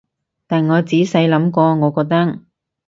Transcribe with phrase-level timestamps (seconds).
[0.47, 2.39] 但我仔細諗過，我覺得